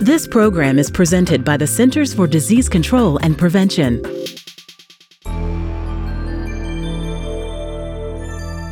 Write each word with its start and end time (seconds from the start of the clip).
This 0.00 0.26
program 0.26 0.78
is 0.78 0.90
presented 0.90 1.44
by 1.44 1.56
the 1.56 1.68
Centers 1.68 2.12
for 2.12 2.26
Disease 2.26 2.68
Control 2.68 3.16
and 3.18 3.38
Prevention. 3.38 4.04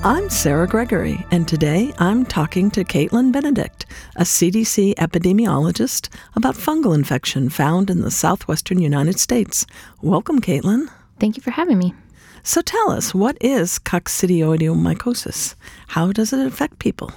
I'm 0.05 0.29
Sarah 0.31 0.67
Gregory, 0.67 1.25
and 1.31 1.47
today 1.47 1.93
I'm 1.99 2.27
talking 2.27 2.73
to 2.73 2.83
Kaitlin 2.83 3.31
Benedict, 3.31 3.87
a 4.17 4.23
CDC 4.23 4.97
epidemiologist, 4.97 6.09
about 6.35 6.57
fungal 6.57 6.93
infection 6.93 7.49
found 7.49 7.89
in 7.89 8.01
the 8.01 8.11
southwestern 8.11 8.81
United 8.81 9.21
States. 9.21 9.65
Welcome, 10.03 10.41
Kaitlin. 10.41 10.91
Thank 11.21 11.37
you 11.37 11.43
for 11.43 11.53
having 11.53 11.79
me. 11.79 11.95
So 12.43 12.61
tell 12.63 12.91
us, 12.91 13.15
what 13.15 13.39
is 13.41 13.79
coccidioidomycosis? 13.79 15.55
How 15.87 16.11
does 16.11 16.33
it 16.33 16.45
affect 16.45 16.81
people? 16.81 17.13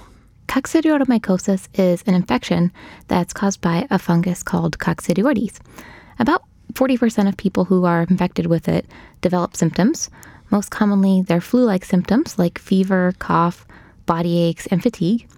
Coccidioidomycosis 0.48 1.68
is 1.78 2.02
an 2.06 2.14
infection 2.14 2.72
that's 3.08 3.32
caused 3.32 3.60
by 3.60 3.86
a 3.90 3.98
fungus 3.98 4.42
called 4.42 4.78
Coccidioides. 4.78 5.58
About 6.18 6.44
40% 6.72 7.28
of 7.28 7.36
people 7.36 7.64
who 7.64 7.84
are 7.84 8.02
infected 8.02 8.46
with 8.46 8.68
it 8.68 8.86
develop 9.20 9.56
symptoms. 9.56 10.08
Most 10.50 10.70
commonly, 10.70 11.22
they're 11.22 11.40
flu 11.40 11.64
like 11.64 11.84
symptoms 11.84 12.38
like 12.38 12.58
fever, 12.58 13.12
cough, 13.18 13.66
body 14.06 14.38
aches, 14.38 14.66
and 14.68 14.82
fatigue. 14.82 15.28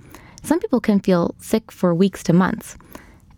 Some 0.42 0.60
people 0.60 0.80
can 0.80 1.00
feel 1.00 1.34
sick 1.38 1.72
for 1.72 1.94
weeks 1.94 2.22
to 2.24 2.32
months. 2.32 2.76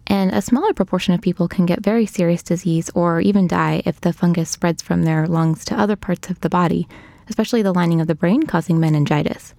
And 0.06 0.32
a 0.32 0.42
smaller 0.42 0.74
proportion 0.74 1.14
of 1.14 1.20
people 1.20 1.46
can 1.46 1.66
get 1.66 1.84
very 1.84 2.04
serious 2.04 2.42
disease 2.42 2.90
or 2.94 3.20
even 3.20 3.46
die 3.46 3.82
if 3.86 4.00
the 4.00 4.12
fungus 4.12 4.50
spreads 4.50 4.82
from 4.82 5.04
their 5.04 5.26
lungs 5.26 5.64
to 5.66 5.78
other 5.78 5.96
parts 5.96 6.30
of 6.30 6.40
the 6.40 6.50
body, 6.50 6.88
especially 7.28 7.62
the 7.62 7.72
lining 7.72 8.00
of 8.00 8.08
the 8.08 8.14
brain, 8.16 8.42
causing 8.42 8.80
meningitis. 8.80 9.54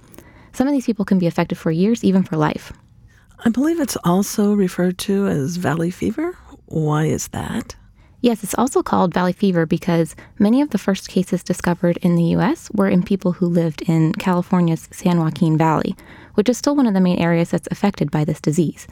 Some 0.61 0.67
of 0.67 0.75
these 0.75 0.85
people 0.85 1.05
can 1.05 1.17
be 1.17 1.25
affected 1.25 1.57
for 1.57 1.71
years, 1.71 2.03
even 2.03 2.21
for 2.21 2.37
life. 2.37 2.71
I 3.43 3.49
believe 3.49 3.79
it's 3.79 3.97
also 4.03 4.53
referred 4.53 4.99
to 4.99 5.25
as 5.25 5.57
valley 5.57 5.89
fever. 5.89 6.37
Why 6.67 7.05
is 7.05 7.29
that? 7.29 7.73
Yes, 8.21 8.43
it's 8.43 8.53
also 8.53 8.83
called 8.83 9.11
valley 9.11 9.33
fever 9.33 9.65
because 9.65 10.15
many 10.37 10.61
of 10.61 10.69
the 10.69 10.77
first 10.77 11.09
cases 11.09 11.41
discovered 11.41 11.97
in 12.03 12.15
the 12.15 12.35
US 12.35 12.69
were 12.75 12.87
in 12.87 13.01
people 13.01 13.31
who 13.31 13.47
lived 13.47 13.81
in 13.89 14.13
California's 14.13 14.87
San 14.91 15.17
Joaquin 15.17 15.57
Valley, 15.57 15.95
which 16.35 16.47
is 16.47 16.59
still 16.59 16.75
one 16.75 16.85
of 16.85 16.93
the 16.93 17.01
main 17.01 17.17
areas 17.17 17.49
that's 17.49 17.67
affected 17.71 18.11
by 18.11 18.23
this 18.23 18.39
disease. 18.39 18.85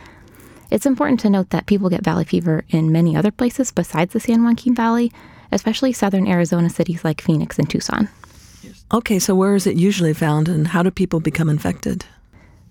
It's 0.72 0.88
important 0.88 1.20
to 1.20 1.30
note 1.30 1.52
that 1.52 1.68
people 1.68 1.92
get 1.92 2.04
valley 2.04 2.26
fever 2.26 2.66
in 2.70 2.92
many 2.92 3.16
other 3.16 3.30
places 3.30 3.72
besides 3.72 4.14
the 4.14 4.20
San 4.20 4.44
Joaquin 4.44 4.74
Valley, 4.74 5.12
especially 5.52 5.94
southern 5.94 6.28
Arizona 6.28 6.72
cities 6.72 7.06
like 7.06 7.22
Phoenix 7.22 7.60
and 7.60 7.70
Tucson. 7.70 8.10
Okay, 8.92 9.20
so 9.20 9.36
where 9.36 9.56
is 9.56 9.68
it 9.68 9.76
usually 9.76 10.14
found 10.14 10.50
and 10.50 10.68
how 10.68 10.84
do 10.84 10.92
people 10.92 11.20
become 11.20 11.50
infected? 11.50 12.06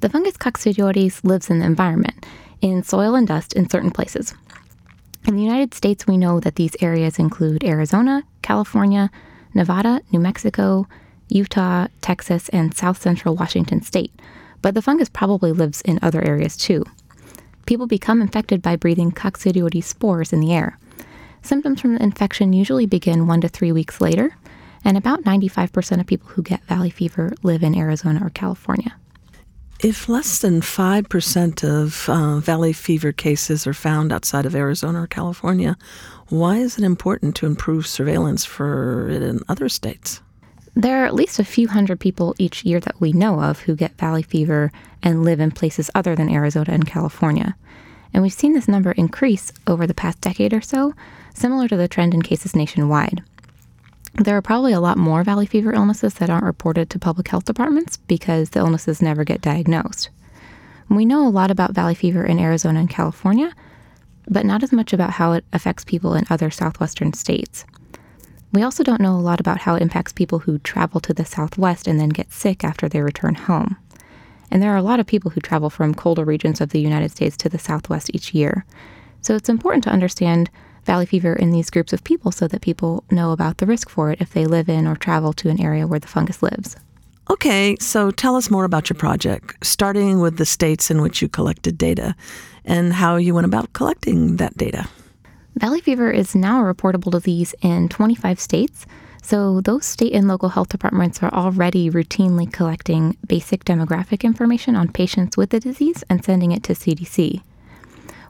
The 0.01 0.09
fungus 0.09 0.37
Coccidioides 0.37 1.25
lives 1.25 1.51
in 1.51 1.59
the 1.59 1.67
environment, 1.67 2.27
in 2.61 2.83
soil 2.83 3.15
and 3.15 3.27
dust 3.27 3.53
in 3.55 3.69
certain 3.69 3.91
places. 3.91 4.35
In 5.27 5.37
the 5.37 5.43
United 5.43 5.75
States, 5.75 6.07
we 6.07 6.17
know 6.17 6.41
that 6.41 6.57
these 6.57 6.77
areas 6.81 7.19
include 7.19 7.65
Arizona, 7.65 8.23
California, 8.43 9.11
Nevada, 9.55 10.01
New 10.13 10.21
Mexico, 10.21 10.87
Utah, 11.29 11.89
Texas, 12.01 12.49
and 12.51 12.75
south 12.75 13.01
central 13.01 13.35
Washington 13.35 13.83
state, 13.83 14.13
but 14.63 14.75
the 14.75 14.83
fungus 14.83 15.09
probably 15.09 15.53
lives 15.53 15.81
in 15.83 15.99
other 16.03 16.23
areas 16.25 16.57
too 16.57 16.85
people 17.69 17.87
become 17.87 18.23
infected 18.23 18.63
by 18.63 18.75
breathing 18.75 19.13
Coccidioides 19.13 19.85
spores 19.85 20.33
in 20.33 20.41
the 20.41 20.55
air. 20.55 20.79
Symptoms 21.43 21.83
from 21.83 21.95
the 21.95 22.03
infection 22.03 22.55
usually 22.55 22.87
begin 22.87 23.27
one 23.27 23.43
to 23.43 23.49
three 23.49 23.73
weeks 23.73 24.01
later, 24.01 24.35
and 24.85 24.97
about 24.97 25.25
95% 25.25 26.01
of 26.01 26.07
people 26.07 26.31
who 26.31 26.43
get 26.43 26.65
valley 26.65 26.91
fever 26.91 27.33
live 27.43 27.63
in 27.63 27.77
Arizona 27.77 28.21
or 28.25 28.31
California. 28.31 28.95
If 29.81 30.09
less 30.09 30.41
than 30.41 30.61
5% 30.61 31.63
of 31.65 32.09
uh, 32.09 32.41
valley 32.41 32.73
fever 32.73 33.13
cases 33.13 33.65
are 33.65 33.75
found 33.75 34.13
outside 34.13 34.45
of 34.45 34.57
Arizona 34.57 35.03
or 35.03 35.07
California, 35.07 35.77
why 36.29 36.57
is 36.57 36.79
it 36.79 36.85
important 36.85 37.37
to 37.37 37.47
improve 37.47 37.87
surveillance 37.87 38.45
for 38.45 39.09
it 39.09 39.23
in 39.23 39.41
other 39.49 39.69
states? 39.69 40.21
There 40.75 41.03
are 41.03 41.07
at 41.07 41.15
least 41.15 41.39
a 41.39 41.45
few 41.45 41.69
hundred 41.69 42.01
people 42.01 42.35
each 42.39 42.65
year 42.65 42.81
that 42.81 43.01
we 43.01 43.13
know 43.13 43.41
of 43.41 43.61
who 43.61 43.77
get 43.77 43.99
valley 43.99 44.23
fever 44.23 44.73
and 45.03 45.25
live 45.25 45.39
in 45.39 45.53
places 45.53 45.91
other 45.95 46.17
than 46.17 46.29
Arizona 46.29 46.73
and 46.73 46.87
California. 46.87 47.57
And 48.13 48.23
we've 48.23 48.33
seen 48.33 48.55
this 48.55 48.69
number 48.69 48.93
increase 48.93 49.53
over 49.67 49.87
the 49.87 49.95
past 49.95 50.21
decade 50.21 50.53
or 50.53 50.61
so, 50.61 50.95
similar 51.35 51.69
to 51.69 51.77
the 51.77 51.89
trend 51.89 52.15
in 52.15 52.23
cases 52.23 52.57
nationwide. 52.57 53.23
There 54.21 54.37
are 54.37 54.43
probably 54.43 54.73
a 54.73 54.81
lot 54.81 54.99
more 54.99 55.23
valley 55.23 55.47
fever 55.47 55.73
illnesses 55.73 56.15
that 56.15 56.29
aren't 56.29 56.45
reported 56.45 56.91
to 56.91 56.99
public 56.99 57.29
health 57.29 57.45
departments 57.45 57.99
because 57.99 58.51
the 58.51 58.59
illnesses 58.59 59.01
never 59.01 59.23
get 59.23 59.41
diagnosed. 59.41 60.11
We 60.89 61.05
know 61.05 61.27
a 61.27 61.31
lot 61.31 61.53
about 61.53 61.73
valley 61.73 61.95
fever 61.95 62.25
in 62.25 62.41
Arizona 62.41 62.81
and 62.81 62.91
California, 62.91 63.55
but 64.27 64.45
not 64.45 64.65
as 64.65 64.73
much 64.73 64.93
about 64.93 65.11
how 65.11 65.33
it 65.33 65.45
affects 65.53 65.85
people 65.85 66.15
in 66.15 66.25
other 66.29 66.51
southwestern 66.51 67.13
states. 67.13 67.65
We 68.53 68.63
also 68.63 68.83
don't 68.83 69.01
know 69.01 69.15
a 69.15 69.21
lot 69.21 69.39
about 69.39 69.59
how 69.59 69.77
it 69.77 69.83
impacts 69.83 70.13
people 70.13 70.41
who 70.41 70.59
travel 70.59 71.01
to 71.03 71.15
the 71.15 71.25
Southwest 71.25 71.87
and 71.87 72.01
then 72.01 72.09
get 72.09 72.33
sick 72.33 72.65
after 72.65 72.89
they 72.89 73.03
return 73.03 73.35
home. 73.35 73.77
And 74.51 74.63
there 74.63 74.73
are 74.73 74.79
a 74.79 74.83
lot 74.83 74.99
of 74.99 75.07
people 75.07 75.31
who 75.31 75.41
travel 75.41 75.69
from 75.69 75.95
colder 75.95 76.25
regions 76.25 76.61
of 76.61 76.71
the 76.71 76.81
United 76.81 77.11
States 77.11 77.37
to 77.37 77.49
the 77.51 77.59
Southwest 77.59 78.11
each 78.15 78.33
year. 78.33 78.65
So 79.21 79.37
it's 79.37 79.51
important 79.51 79.85
to 79.85 79.91
understand 79.91 80.51
valley 80.89 81.05
fever 81.05 81.35
in 81.35 81.51
these 81.51 81.69
groups 81.69 81.93
of 81.93 82.03
people 82.03 82.33
so 82.33 82.49
that 82.49 82.63
people 82.63 83.05
know 83.11 83.31
about 83.33 83.59
the 83.59 83.67
risk 83.67 83.91
for 83.91 84.11
it 84.11 84.23
if 84.23 84.33
they 84.33 84.47
live 84.47 84.71
in 84.71 84.87
or 84.87 84.97
travel 84.97 85.35
to 85.35 85.51
an 85.51 85.61
area 85.61 85.87
where 85.87 86.01
the 86.01 86.09
fungus 86.09 86.43
lives. 86.43 86.77
Okay, 87.29 87.77
so 87.79 88.11
tell 88.11 88.37
us 88.37 88.51
more 88.51 88.65
about 88.65 88.89
your 88.89 88.97
project, 88.97 89.55
starting 89.63 90.19
with 90.19 90.39
the 90.39 90.47
states 90.47 90.91
in 90.91 91.03
which 91.03 91.21
you 91.21 91.29
collected 91.29 91.77
data 91.77 92.17
and 92.65 92.95
how 92.95 93.17
you 93.17 93.35
went 93.35 93.45
about 93.45 93.75
collecting 93.75 94.37
that 94.37 94.57
data. 94.57 94.89
Valley 95.57 95.83
fever 95.83 96.11
is 96.11 96.35
now 96.35 96.65
a 96.65 96.75
reportable 96.75 97.13
disease 97.13 97.55
in 97.61 97.91
25 97.91 98.41
states. 98.41 98.87
So, 99.23 99.61
those 99.61 99.85
state 99.85 100.15
and 100.15 100.27
local 100.27 100.49
health 100.49 100.71
departments 100.71 101.23
are 101.23 101.35
already 101.35 101.91
routinely 101.91 102.51
collecting 102.51 103.19
basic 103.27 103.65
demographic 103.65 104.23
information 104.23 104.75
on 104.75 104.91
patients 104.91 105.37
with 105.37 105.51
the 105.51 105.61
disease 105.61 106.03
and 106.09 106.25
sending 106.25 106.53
it 106.53 106.63
to 106.63 106.73
CDC. 106.73 107.43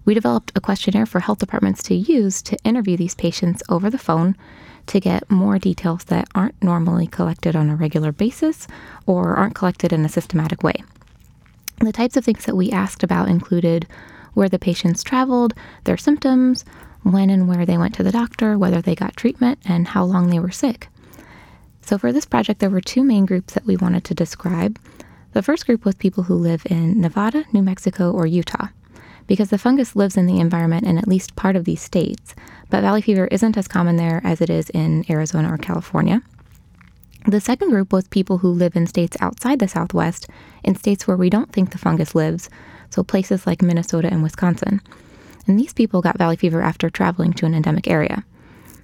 We 0.09 0.15
developed 0.15 0.53
a 0.57 0.61
questionnaire 0.63 1.05
for 1.05 1.21
health 1.21 1.37
departments 1.37 1.83
to 1.83 1.95
use 1.95 2.41
to 2.41 2.57
interview 2.65 2.97
these 2.97 3.15
patients 3.15 3.63
over 3.69 3.91
the 3.91 3.99
phone 3.99 4.39
to 4.87 5.01
get 5.01 5.31
more 5.31 5.59
details 5.59 6.05
that 6.05 6.31
aren't 6.35 6.63
normally 6.63 7.07
collected 7.07 7.55
on 7.55 7.69
a 7.69 7.77
regular 7.77 8.11
basis 8.11 8.67
or 9.05 9.37
aren't 9.37 9.55
collected 9.55 9.93
in 9.93 10.07
a 10.07 10.09
systematic 10.09 10.63
way. 10.63 10.83
The 11.81 11.93
types 11.93 12.17
of 12.17 12.25
things 12.25 12.47
that 12.47 12.57
we 12.57 12.71
asked 12.71 13.03
about 13.03 13.29
included 13.29 13.87
where 14.33 14.49
the 14.49 14.59
patients 14.59 15.03
traveled, 15.03 15.53
their 15.85 15.99
symptoms, 15.99 16.65
when 17.03 17.29
and 17.29 17.47
where 17.47 17.67
they 17.67 17.77
went 17.77 17.95
to 17.97 18.03
the 18.03 18.11
doctor, 18.11 18.57
whether 18.57 18.81
they 18.81 18.95
got 18.95 19.15
treatment, 19.15 19.59
and 19.67 19.89
how 19.89 20.05
long 20.05 20.31
they 20.31 20.41
were 20.41 20.51
sick. 20.51 20.89
So, 21.83 21.99
for 21.99 22.15
this 22.15 22.25
project, 22.25 22.61
there 22.61 22.71
were 22.71 22.81
two 22.81 23.05
main 23.05 23.27
groups 23.27 23.53
that 23.53 23.67
we 23.67 23.77
wanted 23.77 24.05
to 24.05 24.15
describe. 24.15 24.81
The 25.35 25.43
first 25.43 25.67
group 25.67 25.85
was 25.85 25.97
people 25.97 26.23
who 26.23 26.35
live 26.35 26.63
in 26.65 26.99
Nevada, 26.99 27.45
New 27.53 27.63
Mexico, 27.63 28.11
or 28.11 28.27
Utah, 28.27 28.69
because 29.29 29.51
the 29.51 29.59
fungus 29.59 29.95
lives 29.95 30.17
in 30.17 30.27
the 30.27 30.41
environment 30.41 30.85
in 30.85 30.99
at 30.99 31.07
least 31.07 31.37
part 31.37 31.55
of 31.55 31.65
these 31.65 31.81
states, 31.81 32.35
but 32.69 32.81
valley 32.81 33.03
fever 33.03 33.29
isn't 33.29 33.57
as 33.57 33.69
common 33.69 33.95
there 33.95 34.21
as 34.25 34.41
it 34.41 34.51
is 34.51 34.69
in 34.71 35.05
Arizona 35.09 35.55
or 35.55 35.59
California. 35.59 36.21
The 37.27 37.41
second 37.41 37.71
group 37.71 37.93
was 37.93 38.09
people 38.09 38.39
who 38.39 38.49
live 38.49 38.75
in 38.75 38.89
states 38.89 39.17
outside 39.21 39.61
the 39.61 39.69
Southwest, 39.69 40.29
in 40.65 40.75
states 40.75 41.07
where 41.07 41.17
we 41.17 41.31
don't 41.31 41.53
think 41.53 41.71
the 41.71 41.79
fungus 41.79 42.17
lives, 42.17 42.51
so 42.91 43.05
places 43.05 43.47
like 43.47 43.63
Minnesota 43.63 44.09
and 44.11 44.25
Wisconsin 44.25 44.81
and 45.49 45.59
these 45.59 45.73
people 45.73 46.03
got 46.03 46.19
valley 46.19 46.37
fever 46.37 46.61
after 46.61 46.91
traveling 46.91 47.33
to 47.33 47.47
an 47.47 47.55
endemic 47.55 47.89
area. 47.89 48.25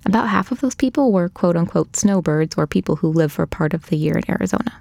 About 0.06 0.28
half 0.28 0.50
of 0.50 0.60
those 0.60 0.75
people 0.75 1.12
were 1.12 1.28
quote 1.28 1.56
unquote 1.56 1.94
snowbirds 1.94 2.56
or 2.56 2.66
people 2.66 2.97
who 2.97 3.09
live 3.09 3.33
for 3.33 3.47
part 3.47 3.75
of 3.75 3.87
the 3.87 3.97
year 3.97 4.16
in 4.16 4.31
Arizona. 4.31 4.81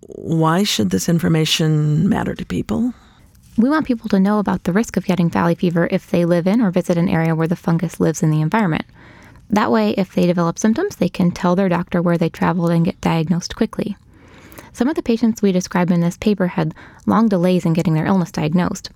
Why 0.00 0.62
should 0.62 0.90
this 0.90 1.08
information 1.08 2.08
matter 2.08 2.34
to 2.34 2.44
people? 2.44 2.94
We 3.56 3.68
want 3.68 3.86
people 3.86 4.08
to 4.08 4.20
know 4.20 4.38
about 4.38 4.64
the 4.64 4.72
risk 4.72 4.96
of 4.96 5.04
getting 5.04 5.28
valley 5.28 5.54
fever 5.54 5.88
if 5.90 6.08
they 6.08 6.24
live 6.24 6.46
in 6.46 6.60
or 6.60 6.70
visit 6.70 6.96
an 6.96 7.08
area 7.08 7.34
where 7.34 7.48
the 7.48 7.56
fungus 7.56 8.00
lives 8.00 8.22
in 8.22 8.30
the 8.30 8.40
environment. 8.40 8.84
That 9.50 9.72
way, 9.72 9.90
if 9.98 10.14
they 10.14 10.26
develop 10.26 10.58
symptoms, 10.58 10.96
they 10.96 11.08
can 11.08 11.32
tell 11.32 11.56
their 11.56 11.68
doctor 11.68 12.00
where 12.00 12.16
they 12.16 12.28
traveled 12.28 12.70
and 12.70 12.84
get 12.84 13.00
diagnosed 13.00 13.56
quickly. 13.56 13.96
Some 14.72 14.88
of 14.88 14.94
the 14.94 15.02
patients 15.02 15.42
we 15.42 15.50
describe 15.50 15.90
in 15.90 16.00
this 16.00 16.16
paper 16.16 16.46
had 16.46 16.74
long 17.06 17.28
delays 17.28 17.66
in 17.66 17.72
getting 17.72 17.94
their 17.94 18.06
illness 18.06 18.30
diagnosed. 18.30 18.90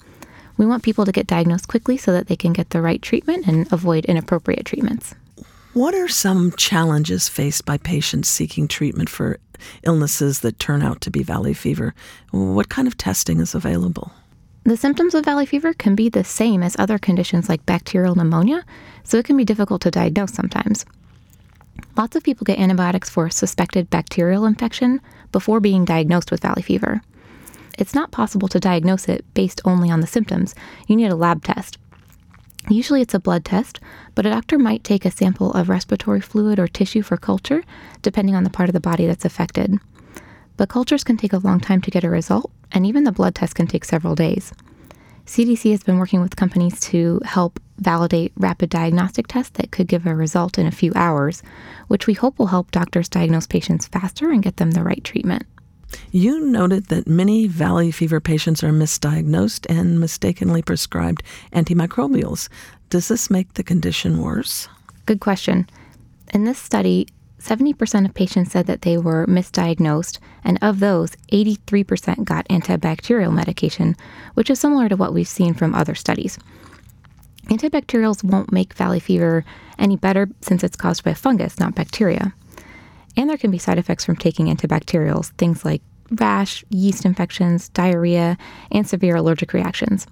We 0.57 0.67
want 0.67 0.85
people 0.85 1.05
to 1.05 1.13
get 1.13 1.27
diagnosed 1.27 1.67
quickly 1.67 1.97
so 1.97 2.13
that 2.13 2.29
they 2.29 2.37
can 2.37 2.53
get 2.53 2.71
the 2.71 2.81
right 2.81 3.03
treatment 3.03 3.49
and 3.49 3.71
avoid 3.73 4.05
inappropriate 4.05 4.65
treatments. 4.65 5.17
What 5.73 5.95
are 5.95 6.07
some 6.07 6.53
challenges 6.53 7.29
faced 7.29 7.65
by 7.65 7.79
patients 7.79 8.29
seeking 8.29 8.69
treatment 8.69 9.09
for 9.09 9.41
illnesses 9.83 10.41
that 10.41 10.61
turn 10.61 10.83
out 10.83 11.01
to 11.01 11.11
be 11.11 11.25
valley 11.25 11.55
fever? 11.55 11.93
What 12.31 12.69
kind 12.69 12.87
of 12.87 12.97
testing 12.97 13.41
is 13.41 13.57
available? 13.57 14.13
The 14.65 14.77
symptoms 14.77 15.15
of 15.15 15.25
valley 15.25 15.47
fever 15.47 15.75
can 15.75 15.95
be 15.95 16.09
the 16.09 16.25
same 16.25 16.63
as 16.63 16.77
other 16.79 16.99
conditions 16.99 17.49
like 17.49 17.67
bacterial 17.67 18.15
pneumonia, 18.15 18.65
so 19.03 19.19
it 19.19 19.25
can 19.25 19.37
be 19.37 19.45
difficult 19.45 19.83
to 19.83 19.91
diagnose 19.91 20.33
sometimes. 20.33 20.85
Lots 21.97 22.17
of 22.17 22.23
people 22.23 22.45
get 22.45 22.59
antibiotics 22.59 23.11
for 23.11 23.31
suspected 23.31 23.91
bacterial 23.91 24.47
infection 24.47 25.01
before 25.33 25.61
being 25.61 25.85
diagnosed 25.85 26.31
with 26.31 26.41
valley 26.43 26.63
fever 26.63 27.03
it's 27.79 27.95
not 27.95 28.11
possible 28.11 28.49
to 28.49 28.61
diagnose 28.61 29.09
it 29.09 29.25
based 29.35 29.61
only 29.65 29.91
on 29.91 30.01
the 30.01 30.07
symptoms. 30.07 30.55
You 30.87 30.97
need 30.97 31.11
a 31.11 31.17
lab 31.17 31.43
test. 31.45 31.79
Usually 32.69 33.03
it's 33.03 33.15
a 33.15 33.21
blood 33.21 33.45
test, 33.45 33.81
but 34.15 34.25
a 34.25 34.31
doctor 34.31 34.59
might 34.59 34.85
take 34.85 35.05
a 35.05 35.11
sample 35.11 35.53
of 35.53 35.69
respiratory 35.69 36.21
fluid 36.21 36.59
or 36.59 36.67
tissue 36.67 37.03
for 37.03 37.17
culture, 37.17 37.63
depending 38.01 38.35
on 38.35 38.45
the 38.45 38.51
part 38.51 38.69
of 38.69 38.73
the 38.73 38.81
body 38.81 39.07
that's 39.07 39.25
affected. 39.25 39.79
But 40.57 40.69
cultures 40.71 41.05
can 41.05 41.17
take 41.17 41.33
a 41.33 41.39
long 41.39 41.61
time 41.61 41.83
to 41.83 41.91
get 41.91 42.05
a 42.05 42.11
result, 42.11 42.51
and 42.73 42.87
even 42.87 43.05
the 43.05 43.13
blood 43.13 43.35
test 43.35 43.55
can 43.55 43.67
take 43.67 43.85
several 43.85 44.15
days. 44.15 44.53
CDC 45.27 45.71
has 45.71 45.83
been 45.83 45.99
working 45.99 46.21
with 46.21 46.37
companies 46.37 46.79
to 46.81 47.21
help 47.25 47.59
validate 47.79 48.33
rapid 48.37 48.71
diagnostic 48.71 49.27
tests 49.27 49.53
that 49.55 49.71
could 49.71 49.89
give 49.89 50.07
a 50.07 50.15
result 50.15 50.59
in 50.59 50.67
a 50.67 50.71
few 50.71 50.93
hours, 50.95 51.43
which 51.89 52.07
we 52.07 52.15
hope 52.15 52.39
will 52.39 52.47
help 52.47 52.71
doctors 52.71 53.09
diagnose 53.09 53.47
patients 53.47 53.89
faster 53.89 54.31
and 54.31 54.43
get 54.43 54.59
them 54.59 54.73
the 54.73 54.83
right 54.83 55.03
treatment. 55.03 55.45
You 56.11 56.41
noted 56.41 56.87
that 56.87 57.07
many 57.07 57.47
valley 57.47 57.91
fever 57.91 58.21
patients 58.21 58.63
are 58.63 58.73
misdiagnosed 58.73 59.67
and 59.69 60.01
mistakenly 60.01 60.63
prescribed 60.63 61.23
antimicrobials. 61.53 62.49
Does 62.91 63.09
this 63.09 63.31
make 63.31 63.55
the 63.55 63.63
condition 63.63 64.21
worse? 64.21 64.69
Good 65.07 65.21
question. 65.21 65.69
In 66.33 66.45
this 66.45 66.59
study, 66.59 67.07
70% 67.45 68.07
of 68.07 68.15
patients 68.15 68.53
said 68.53 68.67
that 68.67 68.83
they 68.83 68.97
were 68.97 69.27
misdiagnosed, 69.27 70.19
and 70.45 70.59
of 70.63 70.81
those, 70.81 71.11
83% 71.31 72.25
got 72.25 72.49
antibacterial 72.49 73.35
medication, 73.35 73.97
which 74.33 74.49
is 74.49 74.59
similar 74.59 74.89
to 74.89 74.97
what 74.97 75.13
we've 75.13 75.29
seen 75.29 75.53
from 75.53 75.75
other 75.75 75.95
studies. 75.95 76.39
Antibacterials 77.49 78.25
won't 78.25 78.51
make 78.51 78.73
valley 78.73 78.99
fever 78.99 79.45
any 79.79 79.97
better 79.97 80.27
since 80.41 80.65
it's 80.65 80.77
caused 80.77 81.05
by 81.05 81.11
a 81.11 81.15
fungus, 81.15 81.61
not 81.61 81.75
bacteria. 81.75 82.33
And 83.15 83.29
there 83.29 83.37
can 83.37 83.51
be 83.51 83.59
side 83.59 83.77
effects 83.77 84.07
from 84.07 84.17
taking 84.17 84.47
antibacterials, 84.47 85.27
things 85.33 85.67
like 85.67 85.83
rash, 86.13 86.65
yeast 86.71 87.05
infections, 87.05 87.69
diarrhea, 87.69 88.39
and 88.73 88.89
severe 88.89 89.17
allergic 89.17 89.53
reactions. 89.53 90.07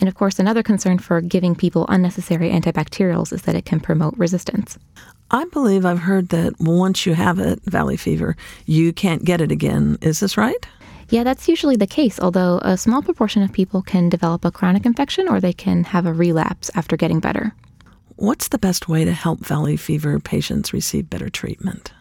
And 0.00 0.08
of 0.08 0.16
course, 0.16 0.40
another 0.40 0.64
concern 0.64 0.98
for 0.98 1.20
giving 1.20 1.54
people 1.54 1.86
unnecessary 1.88 2.50
antibacterials 2.50 3.32
is 3.32 3.42
that 3.42 3.54
it 3.54 3.64
can 3.64 3.78
promote 3.78 4.16
resistance. 4.16 4.76
I 5.30 5.44
believe 5.46 5.84
I've 5.84 5.98
heard 5.98 6.30
that 6.30 6.58
once 6.58 7.04
you 7.04 7.12
have 7.12 7.38
it, 7.38 7.60
valley 7.64 7.98
fever, 7.98 8.34
you 8.64 8.94
can't 8.94 9.24
get 9.24 9.42
it 9.42 9.52
again. 9.52 9.98
Is 10.00 10.20
this 10.20 10.38
right? 10.38 10.66
Yeah, 11.10 11.22
that's 11.22 11.48
usually 11.48 11.76
the 11.76 11.86
case, 11.86 12.18
although 12.18 12.58
a 12.62 12.78
small 12.78 13.02
proportion 13.02 13.42
of 13.42 13.52
people 13.52 13.82
can 13.82 14.08
develop 14.08 14.44
a 14.44 14.50
chronic 14.50 14.86
infection 14.86 15.28
or 15.28 15.38
they 15.38 15.52
can 15.52 15.84
have 15.84 16.06
a 16.06 16.14
relapse 16.14 16.70
after 16.74 16.96
getting 16.96 17.20
better. 17.20 17.54
What's 18.16 18.48
the 18.48 18.58
best 18.58 18.88
way 18.88 19.04
to 19.04 19.12
help 19.12 19.40
valley 19.40 19.76
fever 19.76 20.18
patients 20.18 20.72
receive 20.72 21.10
better 21.10 21.28
treatment? 21.28 21.92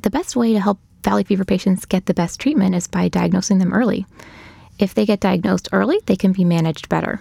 The 0.00 0.10
best 0.10 0.34
way 0.34 0.52
to 0.52 0.60
help 0.60 0.80
valley 1.04 1.22
fever 1.22 1.44
patients 1.44 1.84
get 1.84 2.06
the 2.06 2.14
best 2.14 2.40
treatment 2.40 2.74
is 2.74 2.88
by 2.88 3.08
diagnosing 3.08 3.58
them 3.58 3.72
early. 3.72 4.06
If 4.78 4.94
they 4.94 5.06
get 5.06 5.20
diagnosed 5.20 5.68
early, 5.72 6.00
they 6.06 6.16
can 6.16 6.32
be 6.32 6.44
managed 6.44 6.88
better. 6.88 7.20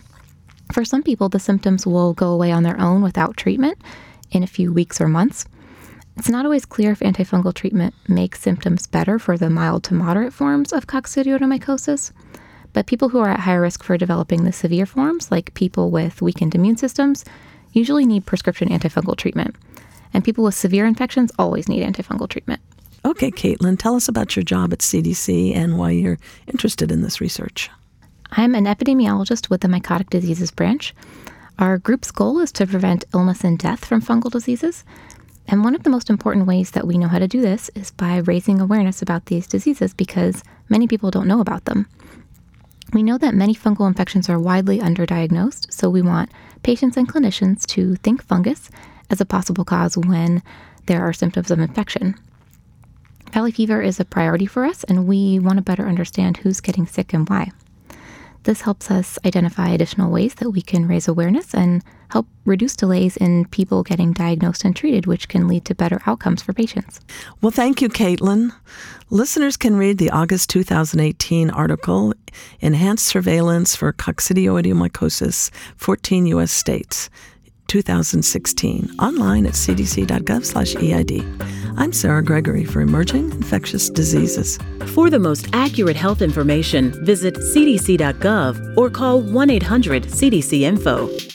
For 0.74 0.86
some 0.86 1.04
people, 1.04 1.30
the 1.30 1.40
symptoms 1.40 1.86
will 1.86 2.14
go 2.14 2.32
away 2.32 2.52
on 2.52 2.64
their 2.64 2.80
own 2.80 3.02
without 3.02 3.38
treatment 3.38 3.78
in 4.32 4.44
a 4.44 4.48
few 4.48 4.72
weeks 4.74 5.00
or 5.00 5.08
months. 5.08 5.46
It's 6.18 6.30
not 6.30 6.46
always 6.46 6.66
clear 6.66 6.92
if 6.92 7.00
antifungal 7.00 7.54
treatment 7.54 7.94
makes 8.08 8.42
symptoms 8.42 8.88
better 8.88 9.18
for 9.18 9.38
the 9.38 9.50
mild 9.50 9.84
to 9.86 9.94
moderate 9.94 10.34
forms 10.34 10.74
of 10.74 10.88
coccidioidomycosis, 10.88 12.12
but 12.74 12.86
people 12.86 13.10
who 13.10 13.20
are 13.20 13.30
at 13.30 13.40
higher 13.42 13.62
risk 13.62 13.84
for 13.84 13.98
developing 13.98 14.44
the 14.44 14.52
severe 14.52 14.86
forms, 14.86 15.32
like 15.32 15.54
people 15.54 15.90
with 15.92 16.22
weakened 16.22 16.56
immune 16.56 16.78
systems, 16.78 17.26
usually 17.74 18.06
need 18.06 18.26
prescription 18.26 18.70
antifungal 18.70 19.16
treatment. 19.16 19.56
And 20.14 20.24
people 20.24 20.44
with 20.44 20.56
severe 20.56 20.86
infections 20.86 21.32
always 21.40 21.70
need 21.70 21.86
antifungal 21.86 22.30
treatment. 22.30 22.62
Okay, 23.04 23.32
Kaitlin, 23.32 23.80
tell 23.80 23.96
us 23.96 24.08
about 24.08 24.36
your 24.36 24.44
job 24.44 24.74
at 24.74 24.80
CDC 24.80 25.56
and 25.56 25.78
why 25.78 25.92
you're 25.92 26.20
interested 26.48 26.92
in 26.92 27.02
this 27.02 27.20
research. 27.20 27.70
I'm 28.34 28.54
an 28.54 28.66
epidemiologist 28.66 29.50
with 29.50 29.62
the 29.62 29.68
Mycotic 29.68 30.10
Diseases 30.10 30.52
Branch. 30.52 30.94
Our 31.62 31.78
group's 31.78 32.10
goal 32.10 32.40
is 32.40 32.52
to 32.54 32.66
prevent 32.66 33.06
illness 33.14 33.44
and 33.44 33.56
death 33.56 33.86
from 33.86 34.02
fungal 34.02 34.32
diseases. 34.32 34.84
And 35.48 35.64
one 35.64 35.76
of 35.76 35.84
the 35.84 35.92
most 35.92 36.10
important 36.10 36.48
ways 36.48 36.72
that 36.72 36.88
we 36.88 36.98
know 36.98 37.08
how 37.08 37.20
to 37.20 37.28
do 37.28 37.40
this 37.40 37.70
is 37.76 37.92
by 37.92 38.18
raising 38.18 38.60
awareness 38.60 39.04
about 39.04 39.28
these 39.28 39.46
diseases 39.46 39.94
because 39.94 40.44
many 40.70 40.88
people 40.88 41.12
don't 41.12 41.28
know 41.28 41.40
about 41.40 41.66
them. 41.66 41.86
We 42.94 43.04
know 43.04 43.20
that 43.20 43.36
many 43.36 43.54
fungal 43.54 43.88
infections 43.88 44.28
are 44.28 44.40
widely 44.40 44.80
underdiagnosed, 44.80 45.72
so 45.72 45.88
we 45.88 46.02
want 46.02 46.32
patients 46.64 46.98
and 46.98 47.08
clinicians 47.08 47.68
to 47.68 47.96
think 47.98 48.24
fungus 48.24 48.72
as 49.12 49.22
a 49.22 49.26
possible 49.26 49.64
cause 49.64 49.96
when 49.96 50.42
there 50.88 51.04
are 51.04 51.14
symptoms 51.14 51.52
of 51.52 51.60
infection. 51.60 52.16
Valley 53.34 53.52
fever 53.52 53.84
is 53.84 54.00
a 54.00 54.06
priority 54.06 54.48
for 54.48 54.66
us, 54.66 54.84
and 54.86 55.06
we 55.06 55.38
want 55.38 55.58
to 55.58 55.62
better 55.62 55.88
understand 55.88 56.38
who's 56.38 56.60
getting 56.60 56.88
sick 56.88 57.14
and 57.14 57.30
why. 57.30 57.52
This 58.44 58.62
helps 58.62 58.90
us 58.90 59.20
identify 59.26 59.70
additional 59.70 60.12
ways 60.12 60.36
that 60.36 60.50
we 60.50 60.62
can 60.62 60.88
raise 60.88 61.08
awareness 61.08 61.54
and 61.54 61.84
help 62.10 62.28
reduce 62.46 62.76
delays 62.76 63.16
in 63.18 63.46
people 63.46 63.84
getting 63.84 64.14
diagnosed 64.14 64.66
and 64.66 64.76
treated, 64.76 65.06
which 65.06 65.28
can 65.28 65.48
lead 65.48 65.64
to 65.66 65.76
better 65.76 66.02
outcomes 66.06 66.42
for 66.42 66.52
patients. 66.52 67.00
Well, 67.42 67.52
thank 67.52 67.82
you, 67.82 67.90
Kaitlin. 67.90 68.52
Listeners 69.10 69.58
can 69.58 69.76
read 69.76 69.98
the 69.98 70.10
August 70.10 70.50
2018 70.50 71.50
article, 71.52 72.14
Enhanced 72.60 73.06
Surveillance 73.06 73.76
for 73.76 73.94
Coccidioidomycosis, 73.94 75.52
14 75.78 76.26
U.S. 76.28 76.52
States. 76.52 77.10
2016 77.68 78.96
online 79.00 79.46
at 79.46 79.54
cdc.gov/eid. 79.54 81.24
I'm 81.78 81.94
Sarah 81.94 82.24
Gregory 82.24 82.66
for 82.66 82.82
Emerging 82.82 83.32
Infectious 83.32 83.90
Diseases. 83.90 84.60
For 84.88 85.10
the 85.10 85.20
most 85.20 85.48
accurate 85.54 85.96
health 85.96 86.22
information, 86.22 86.92
visit 87.06 87.36
cdc.gov 87.36 88.78
or 88.78 88.90
call 88.90 89.22
1-800-CDC-INFO. 89.22 91.31